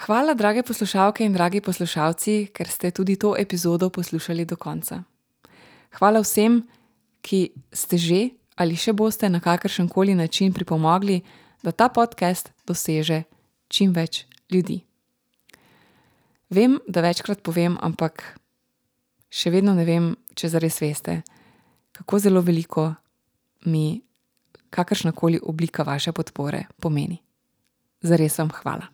Hvala, 0.05 0.35
drage 0.35 0.63
poslušalke 0.63 1.25
in 1.25 1.33
dragi 1.33 1.63
poslušalci, 1.65 2.51
ker 2.53 2.69
ste 2.69 2.91
tudi 2.91 3.17
to 3.17 3.33
epizodo 3.39 3.89
poslušali 3.91 4.45
do 4.45 4.57
konca. 4.61 5.01
Hvala 5.97 6.21
vsem, 6.21 6.61
ki 7.25 7.55
ste 7.73 7.97
že 7.97 8.21
ali 8.61 8.77
še 8.77 8.93
boste 8.93 9.29
na 9.29 9.41
kakršen 9.41 9.89
koli 9.89 10.15
način 10.15 10.53
pripomogli, 10.53 11.23
da 11.63 11.73
ta 11.73 11.89
podcast 11.89 12.53
doseže 12.67 13.23
čim 13.69 13.93
več 13.93 14.27
ljudi. 14.53 14.83
Vem, 16.51 16.79
da 16.87 17.01
večkrat 17.01 17.41
povem, 17.43 17.79
ampak 17.81 18.37
še 19.33 19.51
vedno 19.51 19.75
ne 19.75 19.87
vem, 19.89 20.13
če 20.37 20.53
zares 20.53 20.79
veste, 20.83 21.23
kako 21.97 22.19
zelo 22.19 22.45
veliko 22.45 22.93
mi 23.65 24.03
kakršna 24.75 25.13
koli 25.13 25.41
oblika 25.43 25.83
vaše 25.83 26.13
podpore 26.13 26.65
pomeni. 26.81 27.19
Zares 28.01 28.39
vam 28.39 28.51
hvala. 28.51 28.87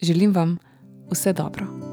Želim 0.00 0.34
vam 0.34 0.58
vse 1.10 1.32
dobro. 1.32 1.91